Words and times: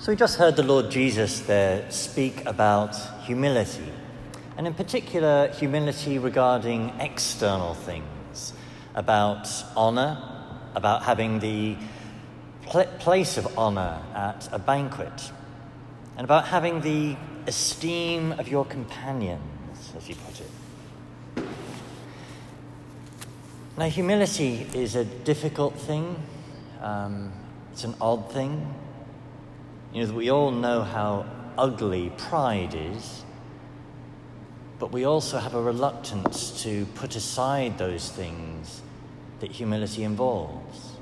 So 0.00 0.10
we 0.10 0.16
just 0.16 0.38
heard 0.38 0.56
the 0.56 0.62
Lord 0.62 0.90
Jesus 0.90 1.40
there 1.40 1.90
speak 1.90 2.46
about 2.46 2.96
humility, 3.26 3.92
and 4.56 4.66
in 4.66 4.72
particular, 4.72 5.48
humility 5.48 6.18
regarding 6.18 6.88
external 6.98 7.74
things, 7.74 8.54
about 8.94 9.46
honour, 9.76 10.16
about 10.74 11.02
having 11.02 11.40
the 11.40 11.76
pl- 12.62 12.88
place 12.98 13.36
of 13.36 13.58
honour 13.58 14.00
at 14.14 14.48
a 14.52 14.58
banquet, 14.58 15.32
and 16.16 16.24
about 16.24 16.46
having 16.46 16.80
the 16.80 17.14
esteem 17.46 18.32
of 18.32 18.48
your 18.48 18.64
companions, 18.64 19.92
as 19.94 20.08
you 20.08 20.14
put 20.14 20.40
it. 20.40 21.46
Now, 23.76 23.90
humility 23.90 24.66
is 24.72 24.96
a 24.96 25.04
difficult 25.04 25.74
thing, 25.74 26.16
um, 26.80 27.34
it's 27.70 27.84
an 27.84 27.94
odd 28.00 28.32
thing. 28.32 28.66
You 29.92 30.06
know, 30.06 30.12
we 30.12 30.30
all 30.30 30.52
know 30.52 30.82
how 30.82 31.26
ugly 31.58 32.12
pride 32.16 32.74
is, 32.76 33.24
but 34.78 34.92
we 34.92 35.04
also 35.04 35.38
have 35.38 35.54
a 35.54 35.60
reluctance 35.60 36.62
to 36.62 36.86
put 36.94 37.16
aside 37.16 37.76
those 37.76 38.08
things 38.08 38.82
that 39.40 39.50
humility 39.50 40.04
involves. 40.04 40.92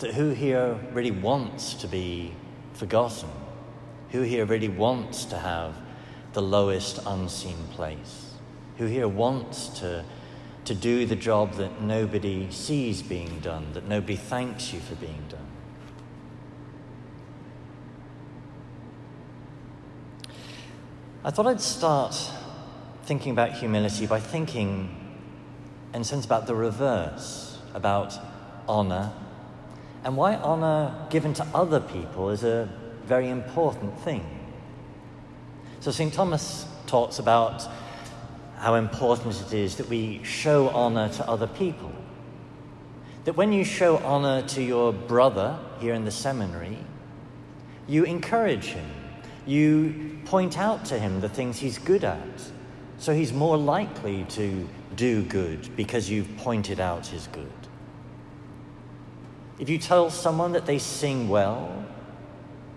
That 0.00 0.12
who 0.14 0.30
here 0.30 0.78
really 0.92 1.10
wants 1.10 1.72
to 1.74 1.88
be 1.88 2.34
forgotten? 2.74 3.30
Who 4.10 4.22
here 4.22 4.44
really 4.44 4.68
wants 4.68 5.24
to 5.26 5.38
have 5.38 5.74
the 6.34 6.42
lowest 6.42 7.00
unseen 7.06 7.64
place? 7.70 8.34
Who 8.76 8.84
here 8.84 9.08
wants 9.08 9.68
to, 9.80 10.04
to 10.66 10.74
do 10.74 11.06
the 11.06 11.16
job 11.16 11.54
that 11.54 11.80
nobody 11.80 12.50
sees 12.50 13.00
being 13.00 13.40
done, 13.40 13.72
that 13.72 13.88
nobody 13.88 14.16
thanks 14.16 14.74
you 14.74 14.80
for 14.80 14.96
being 14.96 15.24
done? 15.30 15.57
I 21.28 21.30
thought 21.30 21.46
I'd 21.46 21.60
start 21.60 22.16
thinking 23.02 23.32
about 23.32 23.52
humility 23.52 24.06
by 24.06 24.18
thinking, 24.18 24.88
in 25.92 26.00
a 26.00 26.04
sense, 26.04 26.24
about 26.24 26.46
the 26.46 26.54
reverse, 26.54 27.58
about 27.74 28.18
honour, 28.66 29.12
and 30.04 30.16
why 30.16 30.36
honour 30.36 31.06
given 31.10 31.34
to 31.34 31.46
other 31.54 31.80
people 31.80 32.30
is 32.30 32.44
a 32.44 32.66
very 33.04 33.28
important 33.28 34.00
thing. 34.00 34.24
So, 35.80 35.90
St. 35.90 36.14
Thomas 36.14 36.64
talks 36.86 37.18
about 37.18 37.62
how 38.56 38.76
important 38.76 39.38
it 39.38 39.52
is 39.52 39.76
that 39.76 39.90
we 39.90 40.24
show 40.24 40.70
honour 40.70 41.10
to 41.10 41.28
other 41.28 41.46
people. 41.46 41.92
That 43.26 43.36
when 43.36 43.52
you 43.52 43.64
show 43.64 43.98
honour 43.98 44.48
to 44.48 44.62
your 44.62 44.94
brother 44.94 45.58
here 45.78 45.92
in 45.92 46.06
the 46.06 46.10
seminary, 46.10 46.78
you 47.86 48.04
encourage 48.04 48.68
him, 48.68 48.88
you 49.48 50.18
point 50.26 50.58
out 50.58 50.84
to 50.86 50.98
him 50.98 51.20
the 51.20 51.28
things 51.28 51.58
he's 51.58 51.78
good 51.78 52.04
at. 52.04 52.18
So 52.98 53.14
he's 53.14 53.32
more 53.32 53.56
likely 53.56 54.24
to 54.30 54.68
do 54.94 55.22
good 55.22 55.74
because 55.76 56.10
you've 56.10 56.36
pointed 56.38 56.80
out 56.80 57.06
his 57.06 57.28
good. 57.28 57.50
If 59.58 59.68
you 59.68 59.78
tell 59.78 60.10
someone 60.10 60.52
that 60.52 60.66
they 60.66 60.78
sing 60.78 61.28
well, 61.28 61.84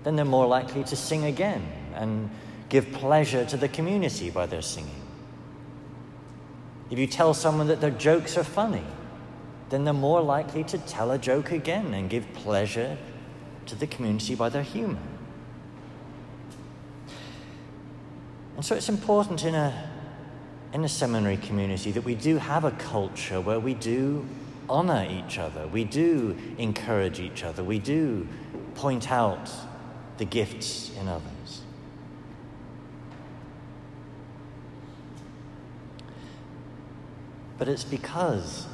then 0.03 0.15
they're 0.15 0.25
more 0.25 0.47
likely 0.47 0.83
to 0.85 0.95
sing 0.95 1.25
again 1.25 1.63
and 1.93 2.29
give 2.69 2.91
pleasure 2.91 3.45
to 3.45 3.57
the 3.57 3.67
community 3.67 4.29
by 4.29 4.45
their 4.45 4.61
singing. 4.61 5.01
If 6.89 6.97
you 6.97 7.07
tell 7.07 7.33
someone 7.33 7.67
that 7.67 7.81
their 7.81 7.91
jokes 7.91 8.37
are 8.37 8.43
funny, 8.43 8.85
then 9.69 9.83
they're 9.83 9.93
more 9.93 10.21
likely 10.21 10.63
to 10.65 10.77
tell 10.77 11.11
a 11.11 11.17
joke 11.17 11.51
again 11.51 11.93
and 11.93 12.09
give 12.09 12.31
pleasure 12.33 12.97
to 13.65 13.75
the 13.75 13.87
community 13.87 14.35
by 14.35 14.49
their 14.49 14.63
humor. 14.63 14.99
And 18.61 18.65
so 18.67 18.75
it's 18.75 18.89
important 18.89 19.43
in 19.43 19.55
a, 19.55 19.89
in 20.71 20.83
a 20.83 20.87
seminary 20.87 21.37
community 21.37 21.91
that 21.93 22.03
we 22.03 22.13
do 22.13 22.37
have 22.37 22.63
a 22.63 22.69
culture 22.69 23.41
where 23.41 23.59
we 23.59 23.73
do 23.73 24.23
honor 24.69 25.07
each 25.09 25.39
other, 25.39 25.65
we 25.65 25.83
do 25.83 26.37
encourage 26.59 27.19
each 27.19 27.43
other, 27.43 27.63
we 27.63 27.79
do 27.79 28.27
point 28.75 29.11
out 29.11 29.49
the 30.19 30.25
gifts 30.25 30.95
in 30.95 31.07
others. 31.07 31.63
But 37.57 37.67
it's 37.67 37.83
because 37.83 38.67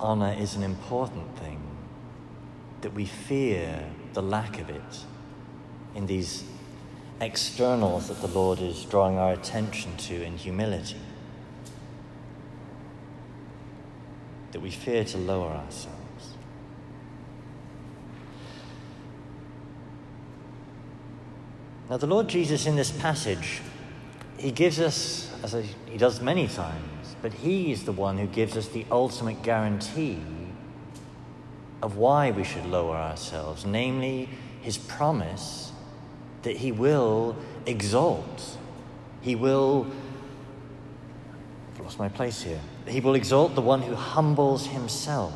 honor 0.00 0.32
is 0.32 0.54
an 0.54 0.62
important 0.62 1.36
thing 1.36 1.60
that 2.80 2.94
we 2.94 3.04
fear 3.04 3.84
the 4.14 4.22
lack 4.22 4.58
of 4.58 4.70
it 4.70 5.04
in 5.94 6.06
these 6.06 6.42
externals 7.20 8.08
that 8.08 8.20
the 8.20 8.28
Lord 8.28 8.60
is 8.60 8.84
drawing 8.84 9.18
our 9.18 9.32
attention 9.32 9.96
to 9.96 10.22
in 10.22 10.36
humility. 10.36 11.00
That 14.52 14.60
we 14.60 14.70
fear 14.70 15.04
to 15.04 15.18
lower 15.18 15.50
ourselves. 15.50 15.96
Now, 21.88 21.96
the 21.96 22.06
Lord 22.06 22.28
Jesus 22.28 22.66
in 22.66 22.76
this 22.76 22.90
passage, 22.90 23.60
he 24.38 24.50
gives 24.50 24.80
us, 24.80 25.32
as 25.42 25.54
he 25.88 25.96
does 25.96 26.20
many 26.20 26.48
times, 26.48 27.16
but 27.22 27.32
he 27.32 27.72
is 27.72 27.84
the 27.84 27.92
one 27.92 28.18
who 28.18 28.26
gives 28.26 28.56
us 28.56 28.68
the 28.68 28.84
ultimate 28.90 29.42
guarantee 29.42 30.20
of 31.82 31.96
why 31.96 32.32
we 32.32 32.42
should 32.42 32.66
lower 32.66 32.96
ourselves, 32.96 33.64
namely 33.64 34.28
his 34.60 34.76
promise 34.76 35.72
that 36.46 36.58
he 36.58 36.70
will 36.70 37.34
exalt. 37.66 38.56
He 39.20 39.34
will, 39.34 39.84
I've 41.74 41.80
lost 41.80 41.98
my 41.98 42.08
place 42.08 42.40
here. 42.40 42.60
He 42.86 43.00
will 43.00 43.16
exalt 43.16 43.56
the 43.56 43.60
one 43.60 43.82
who 43.82 43.96
humbles 43.96 44.68
himself. 44.68 45.34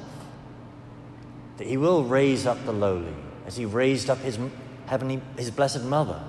That 1.56 1.66
he 1.66 1.76
will 1.76 2.04
raise 2.04 2.47
up 2.47 2.65
the 2.65 2.72
lowly 2.72 3.12
as 3.44 3.56
he 3.56 3.65
raised 3.65 4.09
up 4.09 4.19
his 4.19 4.38
heavenly, 4.87 5.20
his 5.37 5.50
blessed 5.50 5.82
mother. 5.82 6.22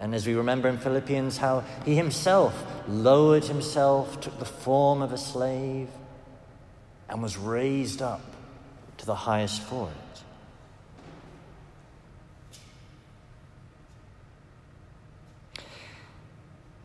And 0.00 0.14
as 0.14 0.26
we 0.26 0.32
remember 0.32 0.70
in 0.70 0.78
Philippians, 0.78 1.36
how 1.36 1.64
he 1.84 1.96
himself 1.96 2.64
lowered 2.88 3.44
himself, 3.44 4.22
took 4.22 4.38
the 4.38 4.46
form 4.46 5.02
of 5.02 5.12
a 5.12 5.18
slave, 5.18 5.90
and 7.10 7.22
was 7.22 7.36
raised 7.36 8.00
up 8.00 8.22
to 8.96 9.04
the 9.04 9.14
highest 9.14 9.60
for 9.60 9.90
it. 9.90 10.07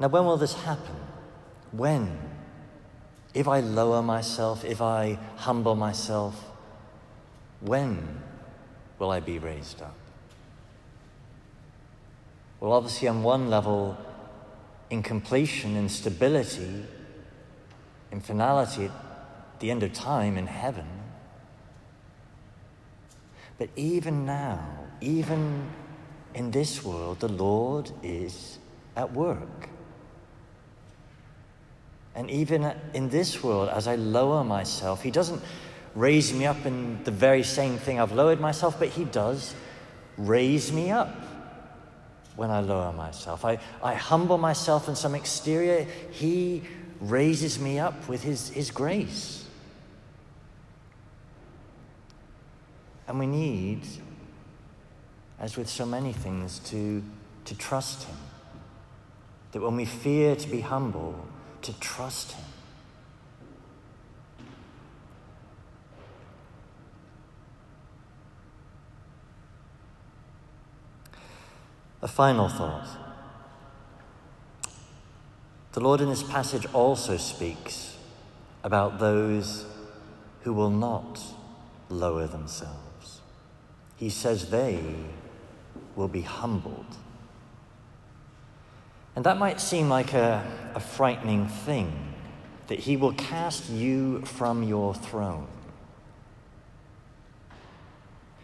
Now, 0.03 0.09
when 0.09 0.25
will 0.25 0.36
this 0.36 0.53
happen? 0.53 0.97
When? 1.72 2.19
If 3.34 3.47
I 3.47 3.62
lower 3.62 4.02
myself, 4.02 4.66
if 4.66 4.81
I 4.81 5.18
humble 5.38 5.78
myself, 5.78 6.52
when 7.62 8.22
will 9.00 9.12
I 9.12 9.22
be 9.22 9.40
raised 9.40 9.81
up? 9.81 9.96
Well, 12.59 12.74
obviously, 12.74 13.08
on 13.08 13.24
one 13.24 13.50
level, 13.50 13.97
in 14.90 15.03
completion, 15.03 15.78
in 15.78 15.88
stability, 15.88 16.84
in 18.12 18.20
finality, 18.20 18.88
at 18.88 19.59
the 19.62 19.72
end 19.72 19.84
of 19.84 19.94
time, 19.94 20.38
in 20.38 20.47
heaven. 20.47 20.90
But 23.58 23.70
even 23.78 24.25
now, 24.25 24.68
even 25.00 25.70
in 26.34 26.52
this 26.52 26.84
world, 26.84 27.22
the 27.22 27.30
Lord 27.30 27.90
is 28.03 28.59
at 28.97 29.14
work. 29.14 29.70
And 32.16 32.29
even 32.29 32.72
in 32.94 33.09
this 33.09 33.44
world, 33.44 33.69
as 33.69 33.88
I 33.88 33.96
lower 33.96 34.44
myself, 34.44 35.01
He 35.01 35.12
doesn't 35.12 35.41
raise 35.96 36.34
me 36.34 36.46
up 36.46 36.66
in 36.66 37.03
the 37.03 37.12
very 37.12 37.44
same 37.44 37.78
thing 37.78 38.00
I've 38.00 38.12
lowered 38.12 38.40
myself, 38.40 38.78
but 38.79 38.90
He 38.90 39.06
does 39.06 39.55
raise 40.17 40.72
me 40.72 40.91
up 40.91 41.16
when 42.35 42.49
I 42.49 42.59
lower 42.61 42.91
myself. 42.91 43.46
I, 43.46 43.59
I 43.82 43.93
humble 43.93 44.38
myself 44.38 44.88
in 44.88 44.96
some 44.96 45.16
exterior. 45.16 45.88
He 46.11 46.64
raises 46.99 47.59
me 47.59 47.79
up 47.79 48.08
with 48.08 48.23
his, 48.23 48.49
his 48.49 48.72
grace. 48.72 49.46
And 53.08 53.20
we 53.20 53.28
need, 53.28 53.82
as 55.40 55.58
with 55.58 55.70
so 55.70 55.85
many 55.85 56.14
things, 56.14 56.59
to, 56.70 57.03
to 57.46 57.55
trust 57.55 58.03
him. 58.03 58.17
That 59.52 59.61
when 59.61 59.76
we 59.76 59.85
fear 59.85 60.35
to 60.35 60.47
be 60.47 60.61
humble, 60.61 61.16
to 61.64 61.74
trust 61.80 62.34
him. 62.34 62.46
A 72.02 72.08
final 72.08 72.50
thought. 72.50 72.88
The 75.72 75.80
Lord 75.80 76.02
in 76.02 76.10
this 76.10 76.22
passage 76.22 76.68
also 76.74 77.18
speaks 77.18 77.98
about 78.64 79.00
those 79.00 79.66
who 80.42 80.54
will 80.54 80.70
not 80.70 81.20
lower 81.90 82.28
themselves, 82.28 83.22
he 83.96 84.10
says 84.10 84.50
they 84.50 84.80
will 85.96 86.08
be 86.08 86.22
humbled. 86.22 86.98
And 89.16 89.26
that 89.26 89.38
might 89.38 89.62
seem 89.62 89.90
like 89.90 90.14
a, 90.14 90.46
a 90.74 90.80
frightening 90.80 91.48
thing 91.48 92.14
that 92.68 92.80
he 92.80 92.98
will 92.98 93.14
cast 93.14 93.70
you 93.70 94.22
from 94.22 94.64
your 94.64 94.96
throne. 94.96 95.48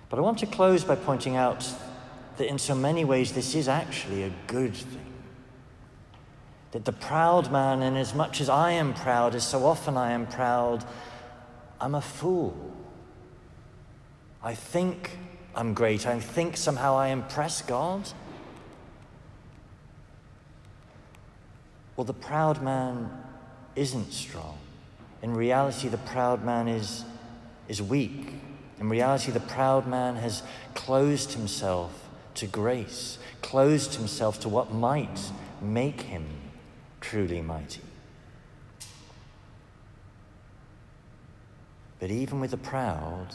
But 0.10 0.19
I 0.19 0.21
want 0.21 0.39
to 0.39 0.45
close 0.45 0.83
by 0.83 0.95
pointing 0.95 1.36
out 1.36 1.68
that 2.38 2.48
in 2.48 2.57
so 2.57 2.75
many 2.75 3.06
ways 3.06 3.33
this 3.33 3.56
is 3.56 3.68
actually 3.68 4.24
a 4.24 4.31
good 4.48 4.75
thing. 4.75 5.06
That 6.71 6.86
the 6.86 6.94
proud 6.94 7.51
man, 7.51 7.81
and 7.81 7.98
as 7.98 8.13
much 8.13 8.42
as 8.42 8.50
I 8.50 8.71
am 8.71 8.94
proud, 8.94 9.36
as 9.36 9.48
so 9.48 9.66
often 9.66 9.98
I 9.98 10.12
am 10.12 10.27
proud, 10.27 10.86
I'm 11.81 11.95
a 11.95 12.01
fool. 12.01 12.56
I 14.44 14.54
think 14.56 15.18
I'm 15.56 15.74
great. 15.74 16.06
I 16.06 16.19
think 16.19 16.57
somehow 16.57 16.95
I 16.95 17.07
impress 17.07 17.62
God. 17.62 18.10
Well, 21.99 22.05
the 22.05 22.13
proud 22.13 22.63
man 22.63 23.11
isn't 23.75 24.13
strong. 24.13 24.57
In 25.21 25.33
reality, 25.33 25.89
the 25.89 25.97
proud 25.97 26.45
man 26.45 26.69
is, 26.69 27.03
is 27.67 27.81
weak. 27.81 28.35
In 28.79 28.87
reality, 28.87 29.33
the 29.33 29.41
proud 29.41 29.85
man 29.85 30.15
has 30.15 30.41
closed 30.75 31.33
himself 31.33 32.07
to 32.35 32.47
grace, 32.47 33.17
closed 33.41 33.95
himself 33.95 34.39
to 34.39 34.47
what 34.47 34.73
might 34.73 35.19
make 35.61 36.03
him 36.03 36.25
truly 37.01 37.41
mighty. 37.41 37.81
But 41.99 42.11
even 42.11 42.39
with 42.39 42.51
the 42.51 42.57
proud, 42.57 43.27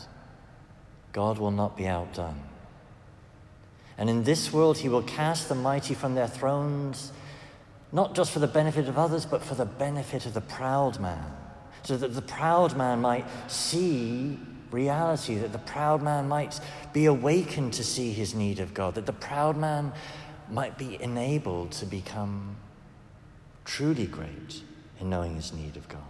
God 1.13 1.37
will 1.39 1.51
not 1.51 1.77
be 1.77 1.87
outdone. 1.87 2.41
And 3.99 4.09
in 4.09 4.25
this 4.25 4.55
world, 4.55 4.79
he 4.79 4.89
will 4.89 5.03
cast 5.03 5.51
the 5.51 5.55
mighty 5.55 5.93
from 5.93 6.15
their 6.15 6.29
thrones, 6.29 7.13
not 7.95 8.15
just 8.15 8.33
for 8.33 8.41
the 8.41 8.47
benefit 8.47 8.89
of 8.89 8.99
others, 8.99 9.25
but 9.25 9.43
for 9.43 9.55
the 9.55 9.65
benefit 9.65 10.27
of 10.27 10.35
the 10.35 10.41
proud 10.43 11.01
man, 11.01 11.25
so 11.85 11.97
that 11.97 12.15
the 12.15 12.21
proud 12.21 12.77
man 12.77 13.01
might 13.01 13.25
see 13.51 14.39
reality, 14.71 15.37
that 15.37 15.53
the 15.53 15.59
proud 15.59 16.03
man 16.03 16.29
might 16.29 16.61
be 16.93 17.07
awakened 17.07 17.73
to 17.73 17.85
see 17.85 18.13
his 18.13 18.35
need 18.35 18.59
of 18.59 18.75
God, 18.75 18.97
that 18.97 19.07
the 19.07 19.13
proud 19.13 19.57
man 19.57 19.93
might 20.51 20.77
be 20.77 21.01
enabled 21.01 21.71
to 21.71 21.87
become 21.87 22.57
truly 23.65 24.07
great 24.07 24.63
in 25.01 25.09
knowing 25.09 25.37
his 25.37 25.53
need 25.53 25.77
of 25.77 25.89
God. 25.89 26.01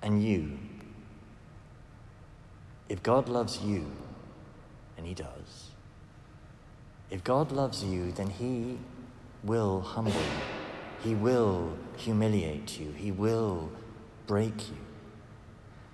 And 0.00 0.24
you, 0.24 0.58
if 2.88 3.02
God 3.02 3.28
loves 3.28 3.60
you, 3.62 3.90
and 4.96 5.06
He 5.06 5.14
does, 5.14 5.70
if 7.10 7.24
God 7.24 7.52
loves 7.52 7.82
you, 7.82 8.12
then 8.12 8.30
He 8.30 8.78
will 9.42 9.80
humble 9.80 10.12
you. 10.12 10.42
He 11.02 11.14
will 11.14 11.76
humiliate 11.96 12.78
you. 12.78 12.92
He 12.92 13.10
will 13.10 13.70
break 14.26 14.68
you. 14.68 14.76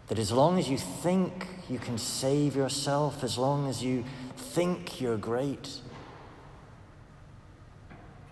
That 0.09 0.19
as 0.19 0.33
long 0.33 0.59
as 0.59 0.69
you 0.69 0.77
think 0.77 1.47
you 1.69 1.79
can 1.79 1.99
save 1.99 2.57
yourself, 2.57 3.23
as 3.23 3.39
long 3.39 3.69
as 3.69 3.83
you 3.83 4.05
think 4.37 5.01
you're 5.01 5.17
great, 5.17 5.81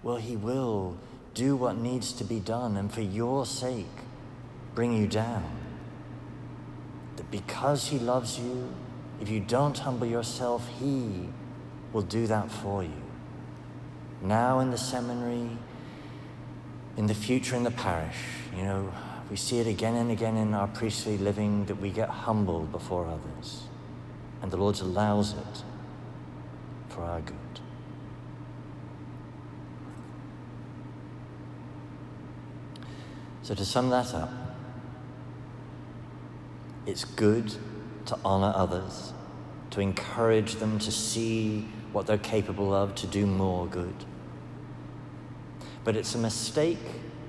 well, 0.03 0.17
He 0.17 0.37
will 0.37 0.99
do 1.35 1.57
what 1.57 1.77
needs 1.77 2.13
to 2.15 2.25
be 2.25 2.41
done 2.41 2.77
and 2.77 2.93
for 2.93 3.01
your 3.01 3.47
sake 3.47 3.87
bring 4.75 4.97
you 4.97 5.07
down. 5.07 5.45
That 7.17 7.31
because 7.31 7.89
He 7.89 7.99
loves 7.99 8.39
you, 8.39 8.69
if 9.21 9.29
you 9.29 9.41
don't 9.41 9.79
humble 9.79 10.07
yourself, 10.07 10.69
He 10.81 11.29
will 11.93 12.03
do 12.03 12.27
that 12.27 12.51
for 12.51 12.83
you. 12.83 13.03
Now 14.23 14.61
in 14.61 14.71
the 14.71 14.79
seminary, 14.79 15.59
in 16.97 17.07
the 17.07 17.15
future 17.15 17.57
in 17.57 17.65
the 17.65 17.71
parish, 17.71 18.17
you 18.57 18.63
know, 18.63 18.93
we 19.31 19.37
see 19.37 19.59
it 19.59 19.67
again 19.67 19.95
and 19.95 20.11
again 20.11 20.37
in 20.37 20.55
our 20.55 20.69
priestly 20.69 21.17
living 21.17 21.65
that 21.67 21.81
we 21.81 21.91
get 21.91 22.09
humbled 22.09 22.71
before 22.71 23.07
others. 23.07 23.65
And 24.43 24.51
the 24.51 24.57
Lord 24.57 24.79
allows 24.81 25.33
it 25.33 25.63
for 26.89 27.03
our 27.03 27.21
good. 27.21 27.37
So, 33.43 33.55
to 33.55 33.65
sum 33.65 33.91
that 33.91 34.15
up, 34.15 34.31
it's 36.87 37.05
good 37.05 37.55
to 38.07 38.19
honor 38.25 38.53
others, 38.55 39.13
to 39.73 39.81
encourage 39.81 40.55
them 40.57 40.79
to 40.79 40.93
see 40.93 41.69
what 41.93 42.07
they're 42.07 42.19
capable 42.19 42.73
of, 42.73 42.95
to 42.95 43.07
do 43.07 43.27
more 43.27 43.67
good. 43.67 43.95
But 45.85 45.97
it's 45.97 46.15
a 46.15 46.19
mistake 46.19 46.79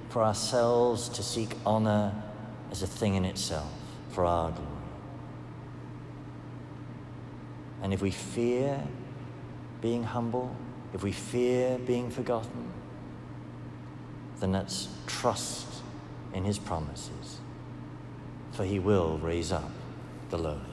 for 0.09 0.23
ourselves 0.23 1.09
to 1.09 1.23
seek 1.23 1.49
honor 1.65 2.13
as 2.71 2.83
a 2.83 2.87
thing 2.87 3.15
in 3.15 3.25
itself, 3.25 3.71
for 4.09 4.25
our 4.25 4.51
glory. 4.51 4.69
And 7.81 7.93
if 7.93 8.01
we 8.01 8.11
fear 8.11 8.81
being 9.81 10.03
humble, 10.03 10.55
if 10.93 11.03
we 11.03 11.11
fear 11.11 11.77
being 11.79 12.09
forgotten, 12.09 12.71
then 14.39 14.51
let's 14.51 14.87
trust 15.07 15.67
in 16.33 16.45
his 16.45 16.59
promises 16.59 17.39
for 18.53 18.63
he 18.63 18.79
will 18.79 19.17
raise 19.17 19.51
up 19.51 19.69
the 20.29 20.37
lowly. 20.37 20.72